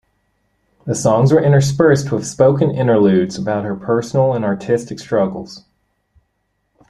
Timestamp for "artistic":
4.43-4.97